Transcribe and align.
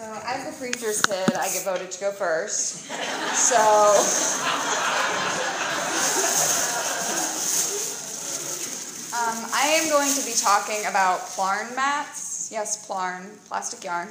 So, 0.00 0.08
as 0.24 0.46
the 0.46 0.52
preacher's 0.56 1.02
kid, 1.02 1.34
I 1.34 1.52
get 1.52 1.62
voted 1.62 1.90
to 1.90 2.00
go 2.00 2.10
first. 2.10 2.88
So, 3.36 3.60
um, 9.12 9.36
I 9.52 9.76
am 9.76 9.90
going 9.90 10.08
to 10.08 10.24
be 10.24 10.32
talking 10.32 10.86
about 10.88 11.20
plarn 11.36 11.76
mats. 11.76 12.48
Yes, 12.50 12.86
plarn, 12.86 13.28
plastic 13.46 13.84
yarn. 13.84 14.08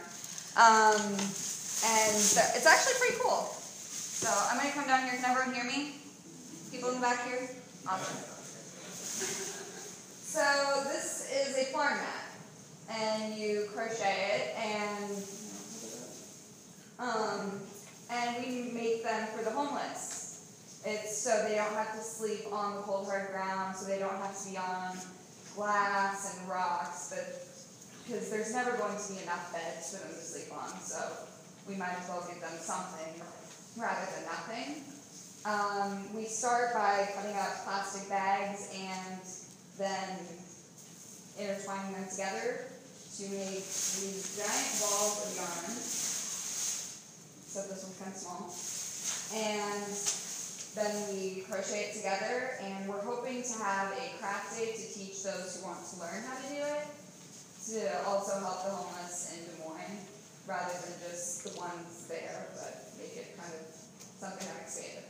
Um, 0.55 1.01
and 1.01 2.13
it's 2.13 2.67
actually 2.67 2.93
pretty 2.99 3.17
cool. 3.23 3.49
So, 3.49 4.29
I'm 4.51 4.59
going 4.59 4.69
to 4.69 4.77
come 4.77 4.85
down 4.85 5.09
here. 5.09 5.15
Can 5.15 5.25
everyone 5.25 5.55
hear 5.55 5.65
me? 5.65 5.95
People 6.69 6.89
in 6.89 6.95
the 6.97 7.01
back 7.01 7.25
here? 7.25 7.49
Awesome. 7.87 8.15
So, 10.21 10.83
this 10.83 11.31
is 11.33 11.57
a 11.57 11.71
plarn 11.73 11.97
mat. 11.97 12.25
And 12.91 13.33
you 13.33 13.69
crochet 13.73 14.53
it 14.53 14.55
and 14.55 15.25
um, 16.99 17.61
and 18.11 18.45
we 18.45 18.71
make 18.71 19.03
them 19.03 19.27
for 19.35 19.43
the 19.43 19.51
homeless. 19.51 20.81
It's 20.85 21.17
so 21.17 21.45
they 21.47 21.55
don't 21.55 21.73
have 21.73 21.93
to 21.93 22.01
sleep 22.01 22.51
on 22.51 22.75
the 22.75 22.81
cold 22.81 23.07
hard 23.07 23.31
ground, 23.31 23.75
so 23.75 23.85
they 23.85 23.99
don't 23.99 24.15
have 24.17 24.37
to 24.43 24.49
be 24.49 24.57
on 24.57 24.97
glass 25.55 26.37
and 26.39 26.49
rocks, 26.49 27.13
but 27.13 27.25
because 28.05 28.29
there's 28.29 28.53
never 28.53 28.71
going 28.77 28.97
to 28.97 29.13
be 29.13 29.21
enough 29.21 29.51
beds 29.53 29.95
for 29.95 30.07
them 30.07 30.15
to 30.15 30.21
sleep 30.21 30.51
on, 30.51 30.79
so 30.79 30.97
we 31.67 31.75
might 31.75 31.93
as 31.99 32.07
well 32.09 32.25
give 32.27 32.41
them 32.41 32.57
something 32.59 33.21
rather 33.77 34.07
than 34.15 34.25
nothing. 34.25 34.83
Um, 35.45 36.15
we 36.15 36.25
start 36.25 36.73
by 36.73 37.07
cutting 37.15 37.35
out 37.35 37.63
plastic 37.63 38.09
bags 38.09 38.73
and 38.75 39.21
then 39.77 40.19
intertwining 41.39 41.93
them 41.93 42.07
together 42.09 42.65
to 43.17 43.23
make 43.29 43.63
these 43.63 44.35
giant 44.35 44.79
balls 44.79 45.27
of 45.27 45.35
yarn 45.35 46.18
so 47.49 47.65
this 47.65 47.81
one's 47.81 47.97
kind 47.97 48.13
of 48.13 48.19
small. 48.21 48.53
And 49.33 49.89
then 50.77 50.93
we 51.09 51.41
crochet 51.49 51.89
it 51.89 51.97
together, 51.97 52.53
and 52.61 52.87
we're 52.87 53.01
hoping 53.01 53.41
to 53.41 53.53
have 53.57 53.91
a 53.93 54.17
craft 54.21 54.55
day 54.57 54.71
to 54.73 54.85
teach 54.93 55.23
those 55.23 55.57
who 55.57 55.65
want 55.65 55.81
to 55.89 55.99
learn 55.99 56.21
how 56.29 56.37
to 56.37 56.47
do 56.47 56.61
it, 56.61 56.85
to 57.73 58.05
also 58.05 58.39
help 58.39 58.63
the 58.63 58.69
homeless 58.69 59.33
in 59.33 59.45
Des 59.49 59.57
Moines, 59.65 60.05
rather 60.47 60.73
than 60.85 60.93
just 61.09 61.43
the 61.43 61.59
ones 61.59 62.05
there, 62.07 62.53
but 62.53 62.93
make 62.97 63.17
it 63.17 63.35
kind 63.37 63.53
of 63.53 63.65
something 64.19 64.47
I'm 64.47 64.61
excited. 64.61 65.03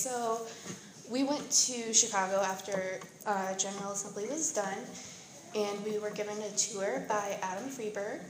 So 0.00 0.40
we 1.10 1.24
went 1.24 1.50
to 1.50 1.92
Chicago 1.92 2.40
after 2.40 3.00
uh, 3.26 3.54
General 3.56 3.92
Assembly 3.92 4.26
was 4.30 4.50
done, 4.50 4.78
and 5.54 5.84
we 5.84 5.98
were 5.98 6.10
given 6.10 6.40
a 6.40 6.50
tour 6.56 7.04
by 7.06 7.38
Adam 7.42 7.68
Freeberg. 7.68 8.20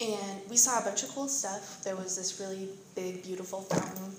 And 0.00 0.48
we 0.48 0.56
saw 0.56 0.78
a 0.78 0.82
bunch 0.82 1.02
of 1.02 1.08
cool 1.08 1.26
stuff. 1.26 1.82
There 1.82 1.96
was 1.96 2.16
this 2.16 2.38
really 2.38 2.68
big, 2.94 3.24
beautiful 3.24 3.62
fountain. 3.62 4.12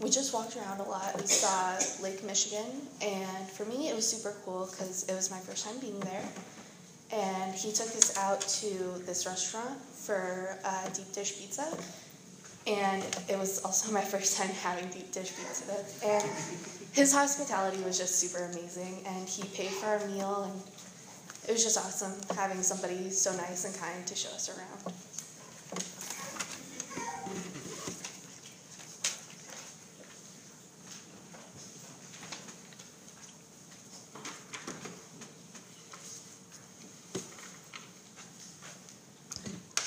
We 0.00 0.10
just 0.10 0.34
walked 0.34 0.56
around 0.56 0.80
a 0.80 0.82
lot. 0.82 1.14
We 1.20 1.28
saw 1.28 1.78
Lake 2.02 2.24
Michigan, 2.24 2.66
and 3.00 3.48
for 3.48 3.64
me, 3.64 3.88
it 3.88 3.94
was 3.94 4.08
super 4.08 4.34
cool 4.44 4.68
because 4.68 5.04
it 5.08 5.14
was 5.14 5.30
my 5.30 5.38
first 5.38 5.64
time 5.64 5.78
being 5.78 6.00
there. 6.00 6.24
And 7.12 7.54
he 7.54 7.70
took 7.70 7.86
us 7.88 8.18
out 8.18 8.40
to 8.40 9.00
this 9.06 9.26
restaurant 9.26 9.78
for 9.80 10.58
uh, 10.64 10.88
deep 10.88 11.12
dish 11.12 11.38
pizza 11.38 11.68
and 12.66 13.02
it 13.28 13.38
was 13.38 13.64
also 13.64 13.92
my 13.92 14.00
first 14.00 14.38
time 14.38 14.48
having 14.48 14.88
deep 14.90 15.12
dish 15.12 15.32
pizza. 15.36 15.64
And 16.04 16.24
his 16.92 17.12
hospitality 17.12 17.82
was 17.82 17.98
just 17.98 18.16
super 18.16 18.44
amazing, 18.44 19.02
and 19.06 19.28
he 19.28 19.42
paid 19.48 19.70
for 19.70 19.86
our 19.86 20.06
meal, 20.08 20.44
and 20.44 20.62
it 21.48 21.52
was 21.52 21.64
just 21.64 21.78
awesome 21.78 22.14
having 22.36 22.62
somebody 22.62 23.10
so 23.10 23.34
nice 23.36 23.64
and 23.64 23.74
kind 23.74 24.06
to 24.06 24.14
show 24.14 24.30
us 24.30 24.48
around. 24.48 24.94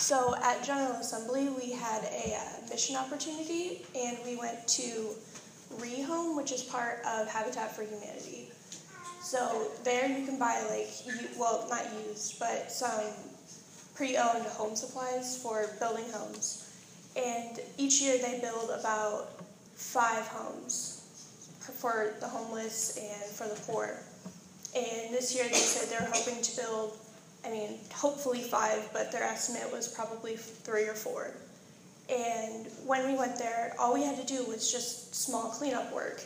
So 0.06 0.36
at 0.36 0.64
General 0.64 0.92
Assembly, 1.02 1.50
we 1.50 1.72
had 1.72 2.04
a 2.04 2.36
uh, 2.36 2.55
mission 2.76 2.98
opportunity, 2.98 3.86
and 3.96 4.18
we 4.26 4.36
went 4.36 4.68
to 4.68 5.16
Rehome, 5.78 6.36
which 6.36 6.52
is 6.52 6.62
part 6.62 7.00
of 7.08 7.26
Habitat 7.26 7.74
for 7.74 7.84
Humanity. 7.84 8.50
So 9.24 9.72
there 9.86 10.10
you 10.10 10.26
can 10.26 10.38
buy 10.38 10.62
like, 10.70 10.90
well, 11.40 11.66
not 11.70 11.86
used, 12.06 12.38
but 12.38 12.70
some 12.70 13.14
pre-owned 13.96 14.46
home 14.48 14.76
supplies 14.76 15.42
for 15.42 15.70
building 15.80 16.04
homes. 16.12 16.70
And 17.16 17.62
each 17.78 18.02
year 18.02 18.18
they 18.18 18.42
build 18.42 18.70
about 18.78 19.30
five 19.76 20.28
homes 20.28 21.56
for 21.80 22.16
the 22.20 22.28
homeless 22.28 22.98
and 22.98 23.32
for 23.32 23.48
the 23.48 23.60
poor. 23.72 24.02
And 24.76 25.14
this 25.14 25.34
year 25.34 25.46
they 25.46 25.54
said 25.54 25.88
they're 25.88 26.12
hoping 26.12 26.42
to 26.42 26.58
build 26.58 26.98
I 27.46 27.52
mean, 27.52 27.78
hopefully 27.94 28.42
five, 28.42 28.90
but 28.92 29.12
their 29.12 29.22
estimate 29.22 29.72
was 29.72 29.88
probably 29.88 30.36
three 30.36 30.88
or 30.88 30.96
four. 30.96 31.32
And 32.10 32.68
when 32.86 33.08
we 33.08 33.18
went 33.18 33.38
there, 33.38 33.76
all 33.80 33.94
we 33.94 34.04
had 34.04 34.18
to 34.18 34.26
do 34.26 34.46
was 34.46 34.72
just 34.72 35.16
small 35.16 35.50
cleanup 35.50 35.92
work. 35.94 36.22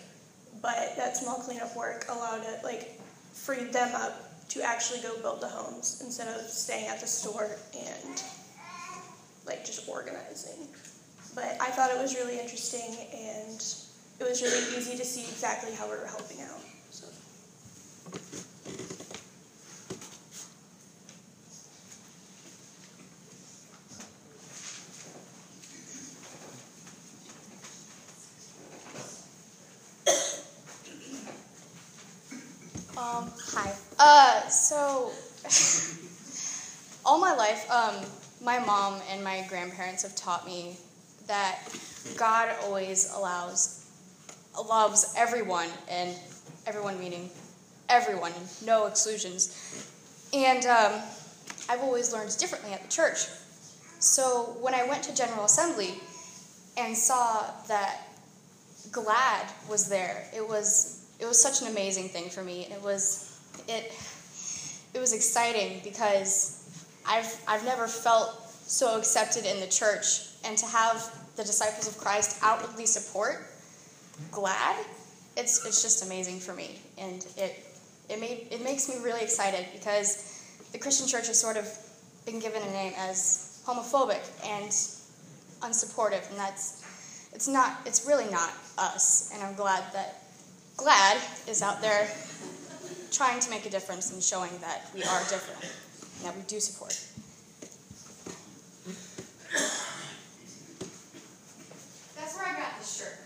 But 0.62 0.96
that 0.98 1.16
small 1.16 1.36
cleanup 1.36 1.76
work 1.76 2.06
allowed 2.10 2.42
it, 2.44 2.64
like, 2.64 3.00
freed 3.34 3.72
them 3.72 3.96
up 3.96 4.48
to 4.50 4.62
actually 4.62 5.00
go 5.02 5.18
build 5.22 5.42
the 5.42 5.48
homes 5.48 6.02
instead 6.04 6.28
of 6.28 6.42
staying 6.50 6.88
at 6.88 7.00
the 7.00 7.08
store 7.08 7.52
and, 7.74 8.22
like, 9.46 9.64
just 9.66 9.88
organizing. 9.88 10.68
But 11.34 11.56
I 11.62 11.70
thought 11.72 11.92
it 11.92 12.02
was 12.02 12.16
really 12.16 12.40
interesting 12.40 12.98
and 13.14 13.64
it 14.20 14.28
was 14.28 14.42
really 14.42 14.78
easy 14.78 14.98
to 14.98 15.06
see 15.06 15.22
exactly 15.22 15.74
how 15.74 15.86
we 15.86 15.98
were 15.98 16.08
helping 16.08 16.42
out. 16.42 16.60
So. 16.90 17.08
Um, 33.00 33.32
hi. 33.54 33.72
Uh, 33.98 34.46
so, 34.50 35.10
all 37.06 37.18
my 37.18 37.34
life, 37.34 37.72
um, 37.72 37.96
my 38.44 38.60
mom 38.60 39.00
and 39.10 39.24
my 39.24 39.46
grandparents 39.48 40.04
have 40.04 40.14
taught 40.18 40.46
me 40.46 40.76
that 41.26 41.60
God 42.18 42.54
always 42.62 43.14
allows, 43.16 43.90
loves 44.68 45.14
everyone, 45.18 45.70
and 45.90 46.14
everyone 46.68 47.00
meaning 47.00 47.30
everyone, 47.88 48.34
no 48.66 48.88
exclusions. 48.88 49.88
And 50.34 50.66
um, 50.66 51.02
I've 51.70 51.80
always 51.80 52.12
learned 52.12 52.36
differently 52.38 52.74
at 52.74 52.84
the 52.84 52.90
church. 52.90 53.28
So 54.00 54.58
when 54.60 54.74
I 54.74 54.84
went 54.84 55.04
to 55.04 55.16
General 55.16 55.46
Assembly 55.46 55.94
and 56.76 56.98
saw 56.98 57.46
that 57.70 58.10
GLAD 58.92 59.48
was 59.70 59.88
there, 59.88 60.28
it 60.36 60.46
was 60.46 60.99
it 61.20 61.26
was 61.26 61.42
such 61.42 61.62
an 61.62 61.68
amazing 61.68 62.10
thing 62.10 62.30
for 62.30 62.44
me. 62.44 62.68
It 62.72 62.82
was 62.82 63.40
it 63.68 63.94
it 64.94 65.00
was 65.00 65.14
exciting 65.14 65.82
because 65.84 66.64
I've 67.06 67.42
I've 67.48 67.66
never 67.66 67.88
felt 67.88 68.42
so 68.52 68.98
accepted 68.98 69.46
in 69.46 69.60
the 69.60 69.68
church 69.68 70.28
and 70.46 70.58
to 70.58 70.66
have 70.66 71.12
the 71.36 71.44
disciples 71.44 71.88
of 71.88 71.98
Christ 71.98 72.40
outwardly 72.42 72.86
support 72.86 73.48
GLAD 74.32 74.76
it's 75.38 75.66
it's 75.66 75.82
just 75.82 76.06
amazing 76.06 76.40
for 76.40 76.54
me 76.54 76.80
and 76.98 77.26
it 77.38 77.66
it 78.10 78.20
made 78.20 78.48
it 78.52 78.64
makes 78.64 78.90
me 78.90 78.96
really 79.04 79.22
excited 79.22 79.66
because 79.74 80.44
the 80.72 80.78
Christian 80.78 81.08
church 81.08 81.28
has 81.28 81.40
sort 81.40 81.58
of 81.58 81.68
been 82.26 82.40
given 82.40 82.62
a 82.62 82.72
name 82.72 82.94
as 82.98 83.62
homophobic 83.66 84.22
and 84.46 84.70
unsupportive 85.62 86.30
and 86.30 86.38
that's 86.38 86.84
it's 87.34 87.48
not 87.48 87.78
it's 87.86 88.06
really 88.06 88.30
not 88.30 88.52
us 88.78 89.32
and 89.34 89.42
I'm 89.42 89.56
glad 89.56 89.84
that 89.94 90.24
GLAD 90.80 91.18
is 91.50 91.62
out 91.62 91.82
there 91.82 92.10
trying 93.12 93.42
to 93.42 93.50
make 93.50 93.66
a 93.66 93.70
difference 93.70 94.14
and 94.14 94.24
showing 94.24 94.58
that 94.62 94.90
we 94.94 95.04
are 95.04 95.20
different 95.28 95.62
and 95.62 96.26
that 96.26 96.38
we 96.38 96.42
do 96.44 96.62
support. 96.62 96.98
That's 102.16 102.38
where 102.38 102.48
I 102.48 102.54
got 102.58 102.80
this 102.80 102.98
shirt. 102.98 103.20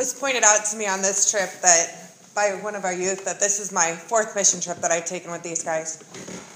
was 0.00 0.09
pointed 0.20 0.44
out 0.44 0.66
to 0.66 0.76
me 0.76 0.86
on 0.86 1.00
this 1.00 1.30
trip 1.30 1.48
that 1.62 2.10
by 2.34 2.50
one 2.62 2.76
of 2.76 2.84
our 2.84 2.92
youth 2.92 3.24
that 3.24 3.40
this 3.40 3.58
is 3.58 3.72
my 3.72 3.92
fourth 3.92 4.36
mission 4.36 4.60
trip 4.60 4.76
that 4.78 4.90
I've 4.90 5.06
taken 5.06 5.32
with 5.32 5.42
these 5.42 5.64
guys. 5.64 6.04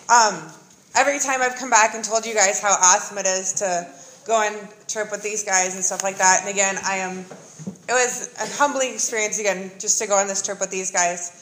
Um, 0.06 0.52
every 0.94 1.19
time 1.19 1.40
I've 1.40 1.56
come 1.56 1.70
back 1.70 1.94
and 1.94 2.05
told 2.05 2.26
you 2.26 2.34
guys 2.34 2.61
how 2.61 2.70
awesome 2.70 3.19
it 3.19 3.26
is 3.26 3.55
to 3.55 3.88
go 4.26 4.40
and 4.43 4.69
trip 4.87 5.11
with 5.11 5.22
these 5.22 5.43
guys 5.43 5.75
and 5.75 5.82
stuff 5.82 6.02
like 6.02 6.19
that. 6.19 6.40
And 6.43 6.50
again, 6.50 6.76
I 6.84 6.96
am. 6.96 7.19
It 7.88 7.93
was 7.93 8.32
a 8.37 8.46
humbling 8.56 8.93
experience 8.93 9.40
again 9.40 9.72
just 9.78 9.99
to 10.00 10.06
go 10.06 10.17
on 10.17 10.28
this 10.28 10.43
trip 10.43 10.60
with 10.60 10.70
these 10.70 10.90
guys. 10.90 11.40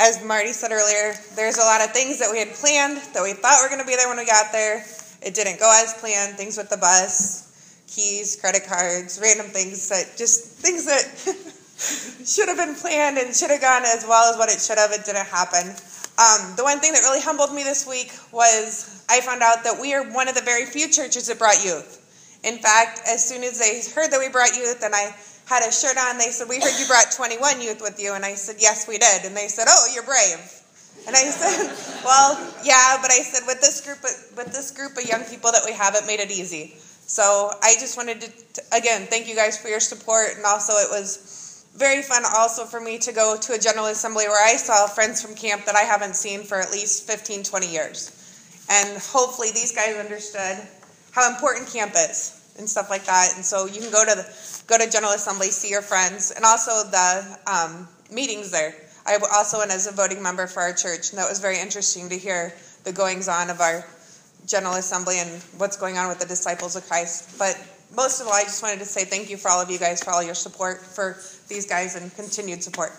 As 0.00 0.24
Marty 0.24 0.52
said 0.52 0.72
earlier, 0.72 1.14
there's 1.34 1.58
a 1.58 1.64
lot 1.64 1.82
of 1.82 1.92
things 1.92 2.18
that 2.18 2.30
we 2.30 2.38
had 2.38 2.48
planned 2.54 2.98
that 3.14 3.22
we 3.22 3.32
thought 3.32 3.60
were 3.62 3.68
going 3.68 3.80
to 3.80 3.86
be 3.86 3.96
there 3.96 4.08
when 4.08 4.16
we 4.16 4.26
got 4.26 4.52
there. 4.52 4.84
It 5.20 5.34
didn't 5.34 5.58
go 5.58 5.68
as 5.82 5.94
planned. 5.94 6.36
Things 6.36 6.56
with 6.56 6.70
the 6.70 6.76
bus, 6.76 7.84
keys, 7.88 8.36
credit 8.40 8.64
cards, 8.66 9.18
random 9.20 9.46
things 9.46 9.88
that 9.88 10.16
just 10.16 10.58
things 10.58 10.86
that 10.86 11.02
should 11.78 12.48
have 12.48 12.58
been 12.58 12.74
planned 12.74 13.18
and 13.18 13.34
should 13.34 13.50
have 13.50 13.60
gone 13.60 13.82
as 13.84 14.04
well 14.08 14.30
as 14.30 14.38
what 14.38 14.50
it 14.50 14.60
should 14.60 14.78
have. 14.78 14.90
It 14.90 15.04
didn't 15.04 15.26
happen. 15.26 15.74
Um, 16.18 16.56
the 16.56 16.64
one 16.64 16.80
thing 16.80 16.92
that 16.92 17.02
really 17.06 17.20
humbled 17.20 17.54
me 17.54 17.62
this 17.62 17.86
week 17.86 18.10
was 18.32 19.04
I 19.08 19.20
found 19.20 19.42
out 19.42 19.62
that 19.62 19.78
we 19.80 19.94
are 19.94 20.02
one 20.10 20.26
of 20.26 20.34
the 20.34 20.42
very 20.42 20.66
few 20.66 20.90
churches 20.90 21.28
that 21.28 21.38
brought 21.38 21.64
youth. 21.64 22.02
In 22.42 22.58
fact, 22.58 23.02
as 23.06 23.22
soon 23.22 23.44
as 23.44 23.58
they 23.58 23.82
heard 23.94 24.10
that 24.10 24.18
we 24.18 24.28
brought 24.28 24.56
youth 24.56 24.82
and 24.82 24.94
I 24.94 25.14
had 25.46 25.62
a 25.62 25.70
shirt 25.70 25.96
on, 25.96 26.18
they 26.18 26.30
said, 26.30 26.48
We 26.48 26.58
heard 26.60 26.74
you 26.78 26.86
brought 26.86 27.10
21 27.14 27.60
youth 27.60 27.80
with 27.80 27.98
you. 27.98 28.14
And 28.14 28.24
I 28.24 28.34
said, 28.34 28.56
Yes, 28.58 28.86
we 28.86 28.98
did. 28.98 29.24
And 29.24 29.36
they 29.36 29.46
said, 29.46 29.66
Oh, 29.68 29.86
you're 29.94 30.02
brave. 30.02 30.42
And 31.06 31.14
I 31.14 31.30
said, 31.30 31.70
Well, 32.04 32.34
yeah, 32.64 32.98
but 33.00 33.10
I 33.10 33.22
said, 33.22 33.46
with 33.46 33.60
this 33.60 33.80
group 33.80 33.98
of, 33.98 34.36
with 34.36 34.52
this 34.52 34.70
group 34.70 34.96
of 34.98 35.08
young 35.08 35.22
people 35.24 35.52
that 35.52 35.62
we 35.64 35.72
have, 35.72 35.94
it 35.94 36.06
made 36.06 36.20
it 36.20 36.30
easy. 36.30 36.74
So 37.06 37.50
I 37.62 37.74
just 37.80 37.96
wanted 37.96 38.20
to, 38.20 38.62
again, 38.72 39.06
thank 39.06 39.28
you 39.28 39.34
guys 39.34 39.56
for 39.56 39.68
your 39.68 39.80
support. 39.80 40.36
And 40.36 40.44
also, 40.44 40.74
it 40.74 40.90
was 40.90 41.37
very 41.78 42.02
fun 42.02 42.24
also 42.36 42.64
for 42.64 42.80
me 42.80 42.98
to 42.98 43.12
go 43.12 43.36
to 43.40 43.52
a 43.52 43.58
General 43.58 43.86
Assembly 43.86 44.26
where 44.26 44.44
I 44.44 44.56
saw 44.56 44.88
friends 44.88 45.22
from 45.22 45.34
camp 45.36 45.64
that 45.66 45.76
I 45.76 45.82
haven't 45.82 46.16
seen 46.16 46.42
for 46.42 46.60
at 46.60 46.72
least 46.72 47.06
15, 47.06 47.44
20 47.44 47.66
years. 47.70 48.66
And 48.68 49.00
hopefully, 49.00 49.48
these 49.52 49.72
guys 49.72 49.96
understood 49.96 50.58
how 51.12 51.32
important 51.32 51.68
camp 51.68 51.92
is 51.96 52.34
and 52.58 52.68
stuff 52.68 52.90
like 52.90 53.04
that. 53.04 53.32
And 53.36 53.44
so 53.44 53.66
you 53.66 53.80
can 53.80 53.92
go 53.92 54.04
to 54.04 54.14
the, 54.16 54.64
go 54.66 54.76
to 54.76 54.90
General 54.90 55.12
Assembly, 55.12 55.46
see 55.48 55.70
your 55.70 55.82
friends, 55.82 56.32
and 56.32 56.44
also 56.44 56.82
the 56.90 57.38
um, 57.46 57.88
meetings 58.10 58.50
there. 58.50 58.74
I 59.06 59.16
also 59.32 59.58
went 59.58 59.70
as 59.70 59.86
a 59.86 59.92
voting 59.92 60.22
member 60.22 60.46
for 60.48 60.60
our 60.60 60.72
church, 60.72 61.10
and 61.10 61.18
that 61.18 61.28
was 61.28 61.38
very 61.38 61.60
interesting 61.60 62.08
to 62.08 62.18
hear 62.18 62.52
the 62.84 62.92
goings 62.92 63.28
on 63.28 63.50
of 63.50 63.60
our 63.60 63.84
General 64.46 64.74
Assembly 64.74 65.20
and 65.20 65.30
what's 65.56 65.76
going 65.76 65.96
on 65.96 66.08
with 66.08 66.18
the 66.18 66.26
disciples 66.26 66.74
of 66.74 66.86
Christ. 66.88 67.38
But 67.38 67.56
most 67.98 68.20
of 68.20 68.28
all, 68.28 68.32
I 68.32 68.44
just 68.44 68.62
wanted 68.62 68.78
to 68.78 68.84
say 68.84 69.04
thank 69.04 69.28
you 69.28 69.36
for 69.36 69.50
all 69.50 69.60
of 69.60 69.72
you 69.72 69.76
guys 69.76 70.04
for 70.04 70.10
all 70.10 70.22
your 70.22 70.36
support 70.36 70.80
for 70.80 71.16
these 71.48 71.66
guys 71.66 71.96
and 71.96 72.14
continued 72.14 72.62
support. 72.62 72.92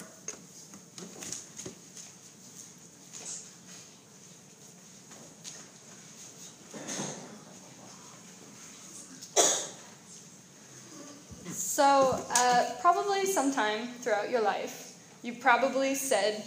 So, 11.49 12.21
uh, 12.35 12.65
probably 12.81 13.25
sometime 13.25 13.87
throughout 14.01 14.29
your 14.29 14.41
life, 14.41 14.99
you 15.21 15.35
probably 15.35 15.95
said, 15.95 16.43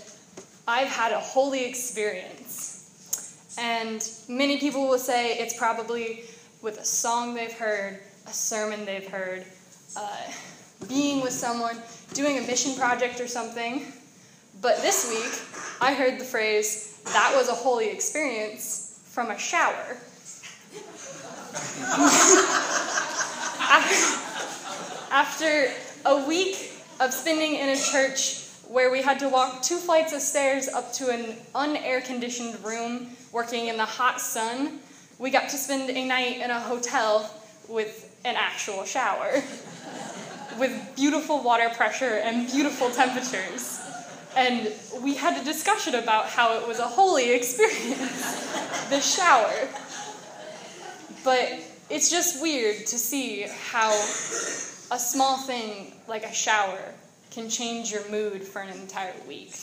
I've 0.69 0.89
had 0.89 1.13
a 1.13 1.21
holy 1.21 1.65
experience. 1.65 3.57
And 3.59 4.07
many 4.29 4.59
people 4.59 4.87
will 4.91 4.99
say 4.99 5.39
it's 5.39 5.57
probably 5.57 6.25
with 6.61 6.79
a 6.79 6.85
song 6.85 7.33
they've 7.33 7.51
heard, 7.51 7.99
a 8.27 8.33
sermon 8.33 8.85
they've 8.85 9.09
heard, 9.09 9.45
uh, 9.97 10.17
being 10.89 11.21
with 11.21 11.33
someone, 11.33 11.77
doing 12.15 12.39
a 12.39 12.43
mission 12.43 12.75
project 12.75 13.21
or 13.21 13.29
something. 13.29 13.93
But 14.61 14.83
this 14.83 15.09
week, 15.09 15.33
I 15.81 15.95
heard 15.95 16.19
the 16.19 16.25
phrase, 16.25 17.01
that 17.05 17.33
was 17.37 17.49
a 17.49 17.55
holy 17.55 17.89
experience 17.89 19.01
from 19.11 19.31
a 19.31 19.39
shower. 19.39 19.97
After 25.11 25.71
a 26.07 26.27
week 26.27 26.73
of 27.01 27.13
spending 27.13 27.57
in 27.57 27.71
a 27.71 27.77
church 27.77 28.39
where 28.69 28.91
we 28.91 29.03
had 29.03 29.19
to 29.19 29.29
walk 29.29 29.63
two 29.63 29.77
flights 29.77 30.13
of 30.13 30.21
stairs 30.21 30.69
up 30.69 30.93
to 30.95 31.11
an 31.11 31.37
unair 31.55 32.05
conditioned 32.05 32.65
room 32.65 33.09
working 33.33 33.67
in 33.67 33.77
the 33.77 33.85
hot 33.85 34.21
sun, 34.21 34.79
we 35.19 35.31
got 35.31 35.49
to 35.51 35.57
spend 35.57 35.91
a 35.91 36.07
night 36.07 36.39
in 36.39 36.51
a 36.51 36.61
hotel 36.61 37.31
with 37.69 38.02
an 38.25 38.37
actual 38.37 38.85
shower, 38.85 39.33
with 40.59 40.97
beautiful 40.97 41.43
water 41.43 41.69
pressure 41.71 42.21
and 42.25 42.51
beautiful 42.51 42.91
temperatures. 42.91 43.81
And 44.37 44.73
we 45.03 45.15
had 45.15 45.41
a 45.41 45.45
discussion 45.45 45.95
about 45.95 46.27
how 46.27 46.57
it 46.59 46.67
was 46.67 46.79
a 46.79 46.87
holy 46.87 47.33
experience, 47.35 48.89
the 48.89 49.01
shower. 49.01 49.69
But 51.25 51.61
it's 51.91 52.11
just 52.11 52.41
weird 52.41 52.87
to 52.87 52.99
see 52.99 53.47
how 53.71 53.91
a 53.91 54.99
small 54.99 55.39
thing 55.39 55.93
like 56.09 56.25
a 56.25 56.33
shower 56.33 56.95
can 57.31 57.49
change 57.49 57.91
your 57.91 58.09
mood 58.11 58.43
for 58.43 58.61
an 58.61 58.69
entire 58.71 59.15
week. 59.27 59.55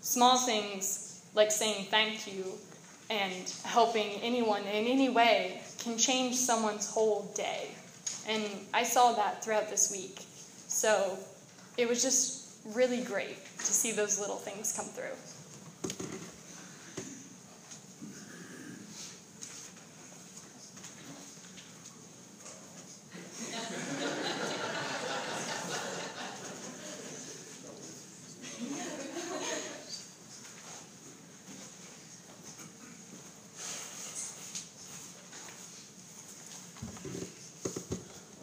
Small 0.00 0.38
things 0.38 1.22
like 1.34 1.50
saying 1.50 1.86
thank 1.90 2.32
you 2.32 2.44
and 3.10 3.52
helping 3.64 4.20
anyone 4.22 4.62
in 4.62 4.86
any 4.86 5.08
way 5.08 5.60
can 5.78 5.96
change 5.96 6.34
someone's 6.36 6.88
whole 6.88 7.30
day. 7.34 7.68
And 8.28 8.44
I 8.74 8.82
saw 8.82 9.14
that 9.14 9.42
throughout 9.42 9.70
this 9.70 9.90
week. 9.90 10.20
So 10.68 11.18
it 11.78 11.88
was 11.88 12.02
just 12.02 12.56
really 12.74 13.00
great 13.00 13.42
to 13.58 13.64
see 13.64 13.92
those 13.92 14.20
little 14.20 14.36
things 14.36 14.72
come 14.76 14.86
through. 14.86 15.16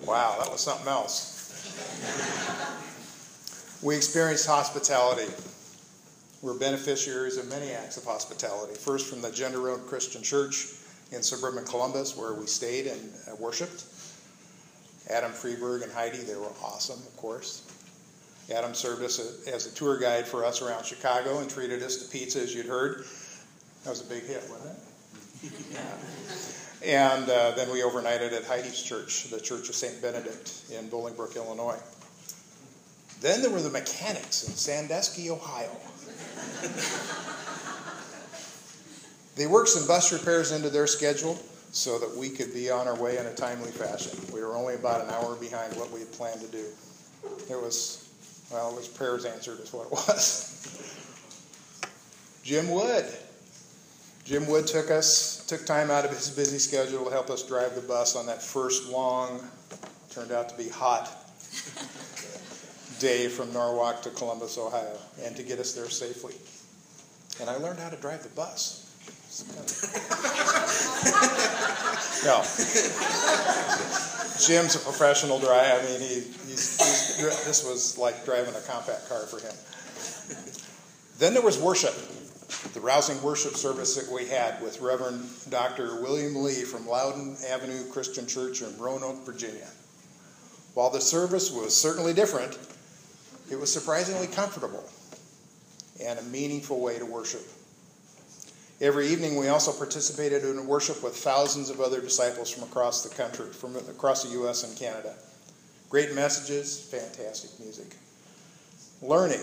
Wow, 0.05 0.35
that 0.39 0.51
was 0.51 0.61
something 0.61 0.87
else. 0.87 1.33
we 3.81 3.95
experienced 3.95 4.45
hospitality. 4.45 5.31
We're 6.43 6.59
beneficiaries 6.59 7.37
of 7.37 7.49
many 7.49 7.71
acts 7.71 7.97
of 7.97 8.03
hospitality. 8.03 8.75
First, 8.75 9.07
from 9.07 9.21
the 9.21 9.31
Gender 9.31 9.59
Road 9.59 9.87
Christian 9.87 10.21
Church 10.21 10.67
in 11.11 11.23
suburban 11.23 11.65
Columbus, 11.65 12.15
where 12.15 12.33
we 12.33 12.45
stayed 12.45 12.85
and 12.85 13.11
uh, 13.27 13.35
worshiped. 13.37 13.85
Adam 15.09 15.31
Freeberg 15.31 15.81
and 15.81 15.91
Heidi, 15.91 16.17
they 16.19 16.35
were 16.35 16.51
awesome, 16.63 16.99
of 16.99 17.17
course. 17.17 17.63
Adam 18.53 18.75
served 18.75 19.03
us 19.03 19.47
as 19.47 19.65
a 19.65 19.73
tour 19.73 19.97
guide 19.97 20.27
for 20.27 20.45
us 20.45 20.61
around 20.61 20.85
Chicago 20.85 21.39
and 21.39 21.49
treated 21.49 21.81
us 21.81 21.97
to 21.97 22.11
pizza, 22.11 22.39
as 22.39 22.53
you'd 22.53 22.67
heard. 22.67 23.05
That 23.83 23.89
was 23.89 24.01
a 24.01 24.09
big 24.09 24.23
hit, 24.23 24.43
wasn't 24.49 24.77
it? 25.43 25.51
yeah. 25.71 25.81
And 26.85 27.27
uh, 27.29 27.51
then 27.51 27.71
we 27.71 27.81
overnighted 27.81 28.31
at 28.31 28.43
Heidi's 28.43 28.81
church, 28.81 29.31
the 29.31 29.39
Church 29.39 29.69
of 29.69 29.75
St. 29.75 29.99
Benedict 30.03 30.53
in 30.71 30.87
Bolingbrook, 30.87 31.35
Illinois. 31.35 31.79
Then 33.21 33.41
there 33.41 33.49
were 33.49 33.61
the 33.61 33.71
mechanics 33.71 34.47
in 34.47 34.53
Sandusky, 34.53 35.31
Ohio. 35.31 35.71
they 39.35 39.47
worked 39.47 39.69
some 39.69 39.87
bus 39.87 40.13
repairs 40.13 40.51
into 40.51 40.69
their 40.69 40.85
schedule 40.85 41.39
so 41.71 41.97
that 41.97 42.15
we 42.15 42.29
could 42.29 42.53
be 42.53 42.69
on 42.69 42.87
our 42.87 43.01
way 43.01 43.17
in 43.17 43.25
a 43.25 43.33
timely 43.33 43.71
fashion. 43.71 44.19
We 44.31 44.41
were 44.41 44.55
only 44.55 44.75
about 44.75 45.05
an 45.05 45.09
hour 45.09 45.35
behind 45.37 45.75
what 45.77 45.91
we 45.91 46.01
had 46.01 46.11
planned 46.11 46.41
to 46.41 46.47
do. 46.47 46.65
It 47.49 47.59
was, 47.59 48.07
well, 48.51 48.69
it 48.69 48.75
was 48.75 48.87
prayers 48.87 49.25
answered, 49.25 49.59
is 49.59 49.73
what 49.73 49.87
it 49.87 49.91
was. 49.91 50.51
Jim 52.43 52.69
Wood. 52.69 53.05
Jim 54.25 54.47
Wood 54.47 54.65
took 54.65 54.89
us, 54.89 55.45
took 55.45 55.67
time 55.67 55.91
out 55.91 56.03
of 56.03 56.09
his 56.09 56.31
busy 56.31 56.57
schedule 56.57 57.05
to 57.05 57.11
help 57.11 57.29
us 57.29 57.43
drive 57.43 57.75
the 57.75 57.81
bus 57.81 58.15
on 58.15 58.25
that 58.25 58.41
first 58.41 58.89
long, 58.89 59.39
turned 60.09 60.31
out 60.31 60.49
to 60.49 60.57
be 60.57 60.67
hot 60.67 61.05
day 62.99 63.27
from 63.27 63.53
Norwalk 63.53 64.01
to 64.01 64.09
Columbus, 64.09 64.57
Ohio, 64.57 64.97
and 65.21 65.35
to 65.35 65.43
get 65.43 65.59
us 65.59 65.73
there 65.73 65.91
safely. 65.91 66.33
And 67.39 67.51
I 67.51 67.57
learned 67.57 67.77
how 67.77 67.89
to 67.89 67.97
drive 67.97 68.23
the 68.23 68.29
bus. 68.29 68.81
no. 72.25 72.41
Jim's 74.39 74.75
a 74.75 74.79
professional 74.79 75.37
driver. 75.37 75.79
I 75.79 75.85
mean, 75.85 75.99
he, 75.99 76.21
he's, 76.47 76.79
he's, 76.79 77.17
this 77.45 77.63
was 77.63 77.95
like 77.99 78.25
driving 78.25 78.55
a 78.55 78.61
compact 78.61 79.07
car 79.07 79.27
for 79.27 79.39
him. 79.39 79.53
Then 81.19 81.33
there 81.33 81.43
was 81.43 81.59
worship, 81.59 81.93
the 82.73 82.79
rousing 82.79 83.21
worship 83.21 83.55
service 83.55 83.95
that 83.95 84.11
we 84.13 84.27
had 84.27 84.61
with 84.61 84.81
Reverend 84.81 85.27
Dr. 85.49 86.01
William 86.01 86.43
Lee 86.43 86.63
from 86.63 86.87
Loudon 86.87 87.37
Avenue 87.47 87.89
Christian 87.91 88.27
Church 88.27 88.61
in 88.61 88.77
Roanoke, 88.77 89.25
Virginia. 89.25 89.67
While 90.73 90.89
the 90.89 90.99
service 91.01 91.51
was 91.51 91.75
certainly 91.75 92.13
different, 92.13 92.57
It 93.49 93.59
was 93.59 93.71
surprisingly 93.71 94.27
comfortable 94.27 94.83
and 96.03 96.17
a 96.17 96.23
meaningful 96.23 96.81
way 96.81 96.97
to 96.97 97.05
worship. 97.05 97.45
Every 98.81 99.07
evening, 99.07 99.37
we 99.37 99.47
also 99.47 99.71
participated 99.71 100.43
in 100.43 100.67
worship 100.67 101.03
with 101.03 101.15
thousands 101.15 101.69
of 101.69 101.79
other 101.79 102.01
disciples 102.01 102.49
from 102.49 102.63
across 102.63 103.03
the 103.03 103.15
country, 103.15 103.47
from 103.53 103.75
across 103.75 104.23
the 104.23 104.29
U.S. 104.31 104.63
and 104.63 104.77
Canada. 104.77 105.13
Great 105.89 106.13
messages, 106.13 106.81
fantastic 106.81 107.51
music. 107.63 107.95
Learning. 109.01 109.39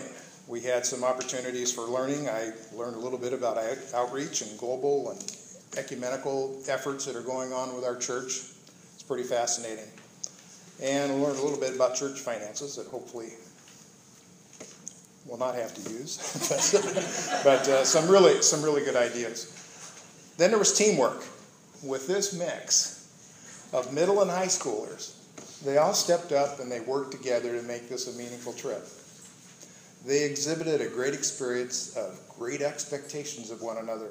We 0.47 0.61
had 0.61 0.85
some 0.85 1.03
opportunities 1.03 1.71
for 1.71 1.83
learning. 1.83 2.27
I 2.27 2.51
learned 2.73 2.95
a 2.95 2.99
little 2.99 3.17
bit 3.17 3.33
about 3.33 3.57
outreach 3.93 4.41
and 4.41 4.57
global 4.59 5.11
and 5.11 5.37
ecumenical 5.77 6.61
efforts 6.67 7.05
that 7.05 7.15
are 7.15 7.21
going 7.21 7.53
on 7.53 7.75
with 7.75 7.85
our 7.85 7.95
church. 7.95 8.41
It's 8.93 9.03
pretty 9.03 9.23
fascinating. 9.23 9.87
And 10.81 11.11
I 11.11 11.15
learned 11.15 11.39
a 11.39 11.41
little 11.41 11.59
bit 11.59 11.75
about 11.75 11.95
church 11.95 12.19
finances 12.19 12.75
that 12.75 12.87
hopefully 12.87 13.29
will 15.25 15.37
not 15.37 15.55
have 15.55 15.73
to 15.73 15.89
use, 15.89 16.17
but 17.43 17.67
uh, 17.69 17.85
some 17.85 18.09
really 18.09 18.41
some 18.41 18.61
really 18.61 18.83
good 18.83 18.97
ideas. 18.97 19.51
Then 20.37 20.49
there 20.49 20.59
was 20.59 20.77
teamwork. 20.77 21.23
With 21.83 22.07
this 22.07 22.33
mix 22.33 23.69
of 23.73 23.93
middle 23.93 24.21
and 24.21 24.31
high 24.31 24.47
schoolers, 24.47 25.15
they 25.63 25.77
all 25.77 25.93
stepped 25.93 26.31
up 26.31 26.59
and 26.59 26.71
they 26.71 26.79
worked 26.79 27.11
together 27.11 27.59
to 27.59 27.65
make 27.65 27.89
this 27.89 28.13
a 28.13 28.17
meaningful 28.17 28.53
trip. 28.53 28.85
They 30.05 30.23
exhibited 30.23 30.81
a 30.81 30.87
great 30.87 31.13
experience 31.13 31.95
of 31.95 32.19
great 32.37 32.61
expectations 32.61 33.51
of 33.51 33.61
one 33.61 33.77
another 33.77 34.09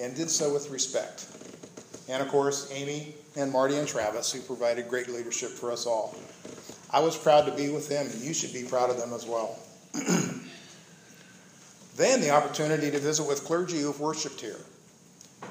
and 0.00 0.16
did 0.16 0.30
so 0.30 0.52
with 0.52 0.70
respect. 0.70 1.26
And 2.08 2.22
of 2.22 2.28
course, 2.28 2.70
Amy 2.72 3.14
and 3.36 3.52
Marty 3.52 3.76
and 3.76 3.86
Travis, 3.86 4.32
who 4.32 4.40
provided 4.40 4.88
great 4.88 5.08
leadership 5.08 5.50
for 5.50 5.70
us 5.70 5.86
all. 5.86 6.16
I 6.90 7.00
was 7.00 7.16
proud 7.16 7.46
to 7.46 7.52
be 7.52 7.68
with 7.68 7.88
them, 7.88 8.06
and 8.06 8.20
you 8.20 8.32
should 8.32 8.52
be 8.52 8.64
proud 8.64 8.90
of 8.90 8.96
them 8.96 9.12
as 9.12 9.26
well. 9.26 9.58
then 11.96 12.20
the 12.20 12.30
opportunity 12.30 12.90
to 12.90 12.98
visit 12.98 13.26
with 13.26 13.44
clergy 13.44 13.80
who've 13.80 14.00
worshiped 14.00 14.40
here. 14.40 14.60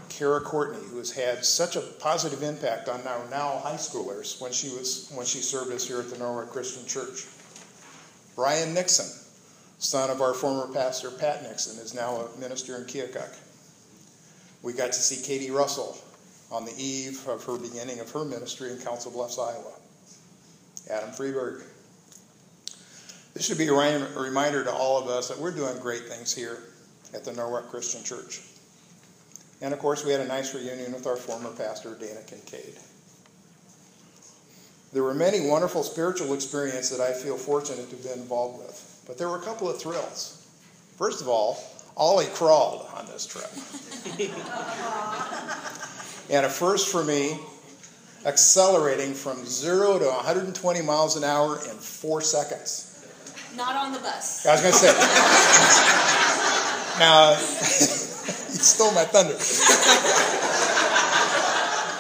Kara 0.09 0.39
Courtney, 0.39 0.81
who 0.89 0.97
has 0.97 1.11
had 1.11 1.43
such 1.43 1.75
a 1.75 1.81
positive 1.81 2.41
impact 2.41 2.87
on 2.87 3.05
our 3.05 3.29
now 3.29 3.59
high 3.59 3.75
schoolers 3.75 4.41
when 4.41 4.53
she 4.53 4.69
was 4.69 5.11
when 5.13 5.25
she 5.25 5.39
served 5.39 5.71
us 5.71 5.85
here 5.85 5.99
at 5.99 6.09
the 6.09 6.17
Norwalk 6.17 6.51
Christian 6.51 6.85
Church. 6.85 7.25
Brian 8.35 8.73
Nixon, 8.73 9.24
son 9.79 10.09
of 10.09 10.21
our 10.21 10.33
former 10.33 10.71
pastor 10.73 11.11
Pat 11.11 11.43
Nixon, 11.43 11.79
is 11.79 11.93
now 11.93 12.15
a 12.15 12.39
minister 12.39 12.75
in 12.77 12.83
Keokuk. 12.83 13.37
We 14.63 14.73
got 14.73 14.91
to 14.91 14.99
see 14.99 15.25
Katie 15.25 15.51
Russell 15.51 15.97
on 16.51 16.65
the 16.65 16.73
eve 16.77 17.27
of 17.27 17.43
her 17.43 17.57
beginning 17.57 17.99
of 17.99 18.11
her 18.11 18.25
ministry 18.25 18.71
in 18.71 18.77
Council 18.77 19.11
Bluffs, 19.11 19.37
Iowa. 19.37 19.73
Adam 20.89 21.09
Freeberg, 21.09 21.63
this 23.33 23.45
should 23.45 23.57
be 23.57 23.67
a 23.67 23.73
reminder 23.73 24.63
to 24.63 24.71
all 24.71 25.01
of 25.01 25.07
us 25.07 25.27
that 25.27 25.37
we're 25.37 25.51
doing 25.51 25.77
great 25.79 26.03
things 26.03 26.33
here 26.33 26.59
at 27.13 27.25
the 27.25 27.33
Norwalk 27.33 27.69
Christian 27.69 28.03
Church. 28.03 28.41
And 29.61 29.73
of 29.73 29.79
course, 29.79 30.05
we 30.05 30.11
had 30.11 30.21
a 30.21 30.27
nice 30.27 30.53
reunion 30.53 30.93
with 30.93 31.07
our 31.07 31.15
former 31.15 31.49
pastor, 31.51 31.95
Dana 31.95 32.21
Kincaid. 32.27 32.75
There 34.93 35.03
were 35.03 35.13
many 35.13 35.49
wonderful 35.49 35.83
spiritual 35.83 36.33
experiences 36.33 36.97
that 36.97 37.03
I 37.03 37.13
feel 37.13 37.35
fortunate 37.35 37.89
to 37.89 37.95
have 37.95 38.03
been 38.03 38.19
involved 38.19 38.59
with, 38.59 38.94
but 39.07 39.17
there 39.17 39.29
were 39.29 39.37
a 39.37 39.41
couple 39.41 39.67
of 39.69 39.79
thrills. 39.79 40.45
First 40.97 41.21
of 41.21 41.27
all, 41.27 41.57
Ollie 41.97 42.27
crawled 42.33 42.87
on 42.95 43.05
this 43.07 43.25
trip. 43.25 43.49
and 46.29 46.45
a 46.45 46.49
first 46.49 46.89
for 46.89 47.03
me, 47.03 47.39
accelerating 48.25 49.13
from 49.13 49.45
zero 49.45 49.99
to 49.99 50.05
120 50.05 50.81
miles 50.81 51.15
an 51.15 51.23
hour 51.23 51.59
in 51.69 51.77
four 51.77 52.19
seconds. 52.21 52.91
Not 53.55 53.75
on 53.75 53.93
the 53.93 53.99
bus. 53.99 54.45
I 54.45 54.51
was 54.51 54.61
going 54.61 54.73
to 54.73 54.79
say. 54.79 54.87
now, 56.99 57.31
you 57.31 58.59
stole 58.59 58.91
my 58.91 59.05
thunder. 59.05 59.35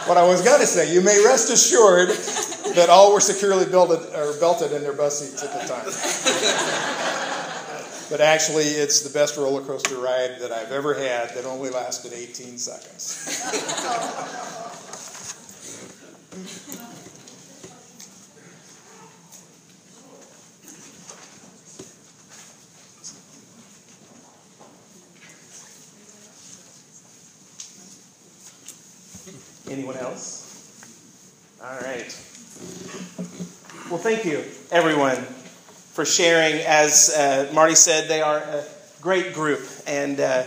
what 0.09 0.17
I 0.17 0.27
was 0.27 0.41
going 0.41 0.59
to 0.59 0.67
say, 0.67 0.93
you 0.93 0.99
may 1.01 1.23
rest 1.23 1.49
assured 1.51 2.09
that 2.75 2.89
all 2.89 3.13
were 3.13 3.21
securely 3.21 3.65
belted, 3.65 3.99
or 4.13 4.33
belted 4.39 4.71
in 4.71 4.83
their 4.83 4.93
bus 4.93 5.19
seats 5.19 5.43
at 5.43 5.51
the 5.53 5.59
time. 5.67 5.85
but 8.09 8.21
actually, 8.21 8.65
it's 8.65 9.01
the 9.01 9.09
best 9.09 9.37
roller 9.37 9.61
coaster 9.61 9.97
ride 9.97 10.39
that 10.39 10.51
I've 10.51 10.71
ever 10.71 10.93
had 10.93 11.33
that 11.35 11.45
only 11.45 11.69
lasted 11.69 12.13
18 12.13 12.57
seconds. 12.57 13.41
Anyone 29.67 29.97
else? 29.97 30.44
All 31.65 31.79
right. 31.79 32.05
Well, 33.89 33.97
thank 33.97 34.23
you, 34.23 34.43
everyone, 34.69 35.15
for 35.15 36.05
sharing. 36.05 36.61
As 36.61 37.09
uh, 37.17 37.51
Marty 37.55 37.73
said, 37.73 38.07
they 38.07 38.21
are 38.21 38.37
a 38.37 38.63
great 39.01 39.33
group, 39.33 39.61
and 39.87 40.19
uh, 40.19 40.43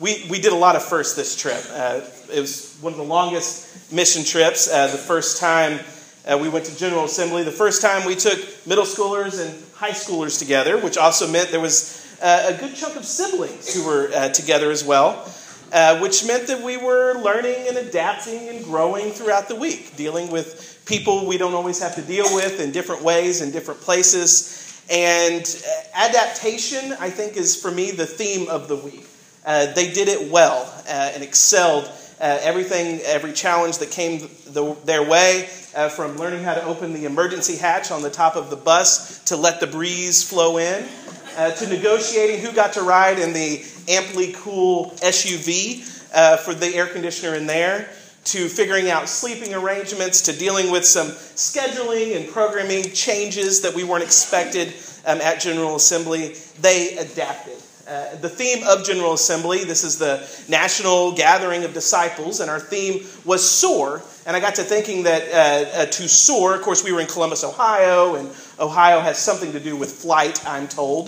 we, 0.00 0.24
we 0.30 0.40
did 0.40 0.50
a 0.50 0.56
lot 0.56 0.74
of 0.74 0.82
firsts 0.82 1.14
this 1.14 1.36
trip. 1.36 1.62
Uh, 1.72 2.00
it 2.32 2.40
was 2.40 2.78
one 2.80 2.94
of 2.94 2.96
the 2.96 3.04
longest 3.04 3.92
mission 3.92 4.24
trips. 4.24 4.72
Uh, 4.72 4.86
the 4.86 4.96
first 4.96 5.38
time 5.38 5.78
uh, 6.26 6.38
we 6.38 6.48
went 6.48 6.64
to 6.64 6.74
General 6.78 7.04
Assembly, 7.04 7.42
the 7.42 7.50
first 7.50 7.82
time 7.82 8.06
we 8.06 8.14
took 8.14 8.38
middle 8.66 8.86
schoolers 8.86 9.46
and 9.46 9.62
high 9.74 9.90
schoolers 9.90 10.38
together, 10.38 10.78
which 10.78 10.96
also 10.96 11.30
meant 11.30 11.50
there 11.50 11.60
was 11.60 12.16
uh, 12.22 12.50
a 12.56 12.58
good 12.58 12.74
chunk 12.74 12.96
of 12.96 13.04
siblings 13.04 13.74
who 13.74 13.84
were 13.86 14.30
together 14.30 14.70
as 14.70 14.82
well 14.82 15.30
uh, 15.72 15.98
which 16.00 16.26
meant 16.26 16.46
that 16.48 16.62
we 16.62 16.76
were 16.76 17.14
learning 17.14 17.66
and 17.66 17.78
adapting 17.78 18.48
and 18.48 18.62
growing 18.64 19.10
throughout 19.10 19.48
the 19.48 19.56
week, 19.56 19.96
dealing 19.96 20.30
with 20.30 20.82
people 20.86 21.26
we 21.26 21.38
don't 21.38 21.54
always 21.54 21.80
have 21.80 21.94
to 21.94 22.02
deal 22.02 22.26
with 22.34 22.60
in 22.60 22.72
different 22.72 23.02
ways 23.02 23.40
in 23.40 23.50
different 23.50 23.80
places. 23.80 24.84
And 24.90 25.40
uh, 25.42 25.70
adaptation, 25.94 26.94
I 27.00 27.08
think, 27.08 27.36
is 27.36 27.56
for 27.56 27.70
me 27.70 27.90
the 27.90 28.04
theme 28.04 28.48
of 28.48 28.68
the 28.68 28.76
week. 28.76 29.06
Uh, 29.46 29.72
they 29.72 29.90
did 29.92 30.08
it 30.08 30.30
well 30.30 30.70
uh, 30.86 31.12
and 31.14 31.22
excelled. 31.22 31.84
Uh, 32.20 32.38
everything, 32.42 33.00
every 33.04 33.32
challenge 33.32 33.78
that 33.78 33.90
came 33.90 34.28
the, 34.46 34.76
their 34.84 35.08
way, 35.08 35.48
from 35.96 36.16
learning 36.18 36.44
how 36.44 36.52
to 36.54 36.62
open 36.64 36.92
the 36.92 37.06
emergency 37.06 37.56
hatch 37.56 37.90
on 37.90 38.02
the 38.02 38.10
top 38.10 38.36
of 38.36 38.50
the 38.50 38.56
bus 38.56 39.24
to 39.24 39.36
let 39.36 39.58
the 39.58 39.66
breeze 39.66 40.22
flow 40.22 40.58
in, 40.58 40.86
uh, 41.36 41.50
to 41.52 41.66
negotiating 41.68 42.40
who 42.40 42.52
got 42.52 42.72
to 42.74 42.82
ride 42.82 43.18
in 43.18 43.32
the 43.32 43.64
amply 43.88 44.32
cool 44.32 44.90
SUV 44.96 45.88
uh, 46.14 46.36
for 46.38 46.54
the 46.54 46.66
air 46.74 46.86
conditioner 46.86 47.34
in 47.34 47.46
there, 47.46 47.88
to 48.24 48.48
figuring 48.48 48.90
out 48.90 49.08
sleeping 49.08 49.52
arrangements, 49.54 50.22
to 50.22 50.32
dealing 50.32 50.70
with 50.70 50.84
some 50.84 51.08
scheduling 51.08 52.16
and 52.16 52.28
programming 52.28 52.84
changes 52.92 53.62
that 53.62 53.74
we 53.74 53.82
weren't 53.82 54.04
expected 54.04 54.72
um, 55.06 55.20
at 55.20 55.40
General 55.40 55.76
Assembly. 55.76 56.34
They 56.60 56.96
adapted. 56.98 57.56
Uh, 57.88 58.14
the 58.16 58.28
theme 58.28 58.62
of 58.68 58.84
General 58.84 59.12
Assembly, 59.12 59.64
this 59.64 59.82
is 59.82 59.98
the 59.98 60.24
national 60.48 61.12
gathering 61.12 61.64
of 61.64 61.74
disciples, 61.74 62.38
and 62.38 62.48
our 62.48 62.60
theme 62.60 63.04
was 63.24 63.48
soar. 63.48 64.02
And 64.24 64.36
I 64.36 64.40
got 64.40 64.54
to 64.54 64.62
thinking 64.62 65.02
that 65.02 65.22
uh, 65.28 65.80
uh, 65.80 65.86
to 65.86 66.08
soar, 66.08 66.54
of 66.54 66.62
course, 66.62 66.84
we 66.84 66.92
were 66.92 67.00
in 67.00 67.08
Columbus, 67.08 67.42
Ohio, 67.42 68.14
and 68.14 68.30
Ohio 68.62 69.00
has 69.00 69.18
something 69.18 69.52
to 69.52 69.60
do 69.60 69.76
with 69.76 69.92
flight, 69.92 70.46
I'm 70.46 70.68
told. 70.68 71.06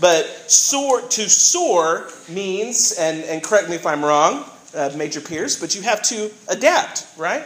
But 0.00 0.26
soar, 0.50 1.00
to 1.00 1.30
soar 1.30 2.08
means, 2.28 2.96
and, 2.98 3.22
and 3.24 3.42
correct 3.42 3.70
me 3.70 3.76
if 3.76 3.86
I'm 3.86 4.04
wrong, 4.04 4.44
uh, 4.74 4.92
Major 4.96 5.20
Pierce, 5.20 5.58
but 5.58 5.74
you 5.74 5.82
have 5.82 6.02
to 6.02 6.30
adapt, 6.48 7.06
right? 7.16 7.44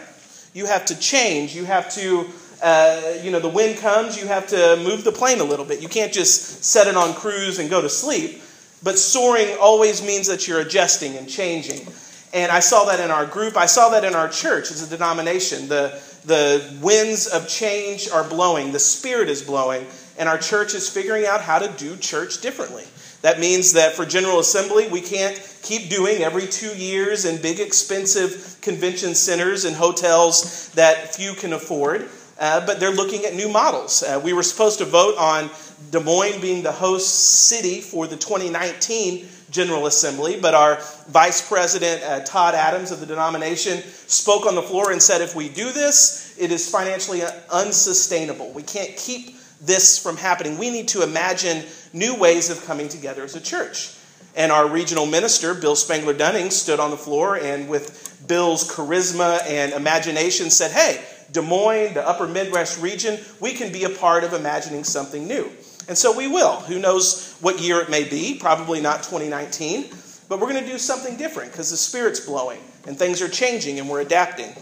You 0.55 0.67
have 0.67 0.87
to 0.87 0.99
change. 0.99 1.55
You 1.55 1.65
have 1.67 1.93
to, 1.95 2.27
uh, 2.63 3.19
you 3.23 3.31
know, 3.31 3.39
the 3.39 3.49
wind 3.49 3.79
comes, 3.79 4.21
you 4.21 4.27
have 4.27 4.49
to 4.49 4.81
move 4.83 5.05
the 5.05 5.13
plane 5.13 5.41
a 5.41 5.45
little 5.45 5.67
bit. 5.67 5.81
You 5.81 5.89
can't 5.89 6.13
just 6.13 6.65
set 6.65 6.89
it 6.89 6.97
on 6.97 7.15
cruise 7.15 7.59
and 7.59 7.71
go 7.71 7.81
to 7.81 7.89
sleep. 7.89 8.43
But 8.83 8.99
soaring 8.99 9.57
always 9.61 10.03
means 10.03 10.27
that 10.29 10.49
you're 10.49 10.61
adjusting 10.61 11.17
and 11.17 11.29
changing. 11.29 11.87
And 12.33 12.53
I 12.53 12.61
saw 12.61 12.85
that 12.85 13.01
in 13.01 13.11
our 13.11 13.27
group. 13.27 13.57
I 13.57 13.67
saw 13.67 13.89
that 13.91 14.05
in 14.05 14.15
our 14.15 14.29
church 14.29 14.71
as 14.71 14.87
a 14.87 14.97
denomination. 14.97 15.69
The, 15.69 16.01
the 16.25 16.79
winds 16.81 17.27
of 17.27 17.49
change 17.49 18.09
are 18.09 18.29
blowing, 18.29 18.73
the 18.73 18.79
Spirit 18.79 19.29
is 19.29 19.43
blowing, 19.43 19.87
and 20.19 20.29
our 20.29 20.39
church 20.39 20.75
is 20.75 20.89
figuring 20.89 21.27
out 21.27 21.41
how 21.41 21.59
to 21.59 21.69
do 21.77 21.97
church 21.97 22.41
differently. 22.41 22.85
That 23.23 23.41
means 23.41 23.75
that 23.75 23.95
for 23.95 24.07
General 24.07 24.39
Assembly, 24.39 24.89
we 24.89 25.01
can't 25.01 25.37
keep 25.63 25.91
doing 25.91 26.23
every 26.23 26.47
two 26.47 26.75
years 26.77 27.25
in 27.25 27.43
big, 27.43 27.61
expensive 27.61 28.59
convention 28.63 29.15
centers 29.15 29.65
and 29.65 29.77
hotels 29.77 30.71
that 30.71 31.15
few 31.15 31.35
can 31.35 31.53
afford. 31.53 32.09
Uh, 32.39 32.65
but 32.65 32.81
they're 32.81 32.91
looking 32.91 33.27
at 33.27 33.35
new 33.35 33.51
models. 33.51 34.03
Uh, 34.03 34.19
we 34.25 34.33
were 34.33 34.43
supposed 34.43 34.79
to 34.79 34.87
vote 34.87 35.19
on 35.19 35.51
Des 35.91 36.01
Moines 36.01 36.41
being 36.41 36.63
the 36.63 36.73
host 36.73 37.49
city 37.49 37.81
for 37.81 38.07
the 38.07 38.17
2019 38.17 39.27
General 39.51 39.87
Assembly, 39.87 40.39
but 40.41 40.55
our 40.55 40.79
Vice 41.09 41.47
President, 41.47 42.03
uh, 42.05 42.21
Todd 42.21 42.55
Adams 42.55 42.93
of 42.93 43.01
the 43.01 43.07
denomination, 43.07 43.83
spoke 44.07 44.47
on 44.47 44.55
the 44.55 44.63
floor 44.63 44.93
and 44.93 45.03
said 45.03 45.21
if 45.21 45.35
we 45.35 45.49
do 45.49 45.73
this, 45.73 46.37
it 46.39 46.53
is 46.53 46.71
financially 46.71 47.23
unsustainable. 47.51 48.53
We 48.53 48.63
can't 48.63 48.97
keep 48.97 49.37
this 49.61 50.01
from 50.01 50.17
happening. 50.17 50.57
We 50.57 50.71
need 50.71 50.89
to 50.89 51.03
imagine 51.03 51.65
new 51.93 52.15
ways 52.15 52.51
of 52.51 52.65
coming 52.65 52.89
together 52.89 53.25
as 53.25 53.35
a 53.35 53.41
church. 53.41 53.97
And 54.37 54.53
our 54.53 54.69
regional 54.69 55.07
minister, 55.07 55.55
Bill 55.55 55.75
Spangler 55.75 56.15
Dunning, 56.15 56.51
stood 56.51 56.79
on 56.79 56.91
the 56.91 56.97
floor 56.97 57.37
and, 57.37 57.69
with 57.69 58.25
Bill's 58.29 58.71
charisma 58.71 59.43
and 59.49 59.73
imagination, 59.73 60.51
said, 60.51 60.71
Hey, 60.71 61.05
Des 61.33 61.43
Moines, 61.43 61.95
the 61.95 62.07
upper 62.07 62.29
Midwest 62.29 62.81
region, 62.81 63.19
we 63.41 63.53
can 63.53 63.73
be 63.73 63.85
a 63.85 63.91
part 63.91 64.23
of 64.23 64.33
imagining 64.33 64.85
something 64.85 65.27
new. 65.27 65.51
And 65.89 65.97
so 65.97 66.17
we 66.17 66.29
will. 66.29 66.57
Who 66.61 66.79
knows 66.79 67.37
what 67.41 67.61
year 67.61 67.81
it 67.81 67.91
may 67.91 68.05
be? 68.05 68.39
Probably 68.39 68.81
not 68.81 69.03
2019. 69.03 69.91
But 70.29 70.39
we're 70.39 70.51
going 70.51 70.65
to 70.65 70.71
do 70.71 70.79
something 70.79 71.17
different 71.17 71.51
because 71.51 71.71
the 71.71 71.77
Spirit's 71.77 72.21
blowing 72.21 72.61
and 72.87 72.97
things 72.97 73.21
are 73.21 73.29
changing 73.29 73.81
and 73.81 73.89
we're 73.89 74.01
adapting. 74.01 74.55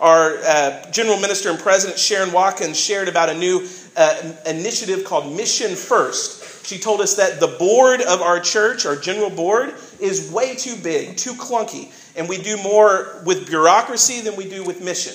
Our 0.00 0.38
uh, 0.38 0.90
General 0.90 1.20
Minister 1.20 1.50
and 1.50 1.58
President 1.58 1.98
Sharon 1.98 2.32
Watkins 2.32 2.78
shared 2.78 3.08
about 3.08 3.28
a 3.28 3.38
new 3.38 3.66
uh, 3.96 4.32
initiative 4.44 5.04
called 5.04 5.36
Mission 5.36 5.76
First. 5.76 6.66
She 6.66 6.78
told 6.78 7.00
us 7.00 7.14
that 7.16 7.38
the 7.38 7.46
board 7.46 8.00
of 8.00 8.22
our 8.22 8.40
church, 8.40 8.86
our 8.86 8.96
general 8.96 9.30
board, 9.30 9.74
is 10.00 10.32
way 10.32 10.56
too 10.56 10.74
big, 10.76 11.16
too 11.16 11.34
clunky, 11.34 11.92
and 12.16 12.28
we 12.28 12.38
do 12.38 12.56
more 12.56 13.22
with 13.24 13.46
bureaucracy 13.46 14.20
than 14.20 14.34
we 14.34 14.48
do 14.48 14.64
with 14.64 14.82
mission. 14.82 15.14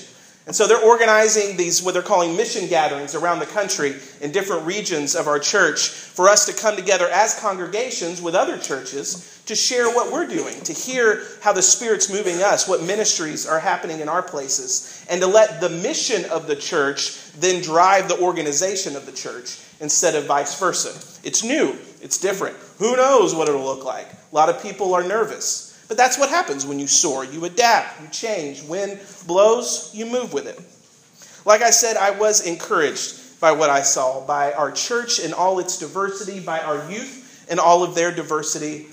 And 0.49 0.55
so 0.55 0.65
they're 0.65 0.83
organizing 0.83 1.57
these, 1.57 1.83
what 1.83 1.93
they're 1.93 2.01
calling 2.01 2.35
mission 2.35 2.67
gatherings 2.67 3.13
around 3.13 3.37
the 3.37 3.45
country 3.45 3.93
in 4.19 4.31
different 4.31 4.65
regions 4.65 5.15
of 5.15 5.27
our 5.27 5.37
church 5.37 5.89
for 5.89 6.27
us 6.27 6.47
to 6.47 6.59
come 6.59 6.75
together 6.75 7.07
as 7.07 7.39
congregations 7.39 8.19
with 8.19 8.33
other 8.33 8.57
churches 8.57 9.43
to 9.45 9.53
share 9.53 9.87
what 9.93 10.11
we're 10.11 10.25
doing, 10.25 10.59
to 10.61 10.73
hear 10.73 11.21
how 11.43 11.53
the 11.53 11.61
Spirit's 11.61 12.11
moving 12.11 12.41
us, 12.41 12.67
what 12.67 12.81
ministries 12.81 13.45
are 13.45 13.59
happening 13.59 13.99
in 13.99 14.09
our 14.09 14.23
places, 14.23 15.05
and 15.07 15.21
to 15.21 15.27
let 15.27 15.61
the 15.61 15.69
mission 15.69 16.25
of 16.31 16.47
the 16.47 16.55
church 16.55 17.31
then 17.33 17.61
drive 17.61 18.07
the 18.07 18.19
organization 18.19 18.95
of 18.95 19.05
the 19.05 19.11
church 19.11 19.63
instead 19.81 20.15
of 20.15 20.25
vice 20.25 20.59
versa. 20.59 20.89
It's 21.23 21.43
new, 21.43 21.77
it's 22.01 22.17
different. 22.17 22.57
Who 22.79 22.95
knows 22.95 23.35
what 23.35 23.49
it'll 23.49 23.63
look 23.63 23.85
like? 23.85 24.07
A 24.11 24.35
lot 24.35 24.49
of 24.49 24.63
people 24.63 24.95
are 24.95 25.03
nervous. 25.03 25.68
But 25.89 25.97
that's 25.97 26.19
what 26.19 26.29
happens 26.29 26.67
when 26.67 26.79
you 26.79 26.87
soar. 26.87 27.25
You 27.25 27.43
adapt, 27.45 27.99
you 27.99 28.07
change. 28.09 28.61
Wind 28.63 28.99
blows, 29.25 29.89
you 29.93 30.05
move 30.05 30.31
with 30.31 30.47
it. 30.47 30.57
Like 31.45 31.63
I 31.63 31.71
said, 31.71 31.97
I 31.97 32.11
was 32.11 32.45
encouraged 32.45 33.41
by 33.41 33.53
what 33.53 33.71
I 33.71 33.81
saw, 33.81 34.25
by 34.25 34.53
our 34.53 34.71
church 34.71 35.19
and 35.19 35.33
all 35.33 35.57
its 35.57 35.79
diversity, 35.79 36.39
by 36.41 36.59
our 36.59 36.89
youth 36.91 37.47
and 37.49 37.59
all 37.59 37.83
of 37.83 37.95
their 37.95 38.13
diversity, 38.13 38.85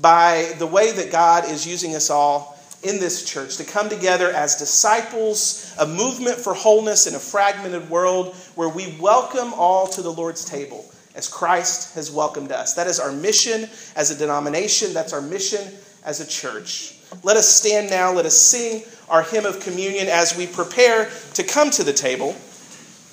by 0.00 0.54
the 0.58 0.66
way 0.66 0.92
that 0.92 1.10
God 1.10 1.50
is 1.50 1.66
using 1.66 1.96
us 1.96 2.08
all 2.08 2.56
in 2.84 3.00
this 3.00 3.24
church 3.24 3.56
to 3.56 3.64
come 3.64 3.88
together 3.88 4.30
as 4.30 4.56
disciples, 4.56 5.74
a 5.80 5.86
movement 5.86 6.38
for 6.38 6.54
wholeness 6.54 7.08
in 7.08 7.16
a 7.16 7.18
fragmented 7.18 7.90
world 7.90 8.36
where 8.54 8.68
we 8.68 8.96
welcome 9.00 9.52
all 9.54 9.88
to 9.88 10.02
the 10.02 10.12
Lord's 10.12 10.44
table 10.44 10.84
as 11.16 11.28
Christ 11.28 11.94
has 11.94 12.12
welcomed 12.12 12.52
us. 12.52 12.74
That 12.74 12.86
is 12.86 13.00
our 13.00 13.10
mission 13.10 13.68
as 13.96 14.12
a 14.12 14.18
denomination, 14.18 14.92
that's 14.92 15.12
our 15.12 15.22
mission 15.22 15.72
as 16.04 16.20
a 16.20 16.26
church. 16.26 16.96
Let 17.22 17.36
us 17.36 17.48
stand 17.48 17.90
now. 17.90 18.12
Let 18.12 18.26
us 18.26 18.36
sing 18.36 18.82
our 19.08 19.22
hymn 19.22 19.46
of 19.46 19.60
communion 19.60 20.08
as 20.08 20.36
we 20.36 20.46
prepare 20.46 21.10
to 21.34 21.42
come 21.42 21.70
to 21.72 21.84
the 21.84 21.92
table. 21.92 22.36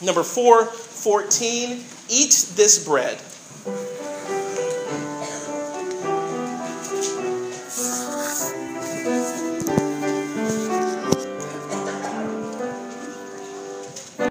Number 0.01 0.23
414 0.23 1.83
Eat 2.13 2.51
this 2.55 2.83
bread. 2.85 3.21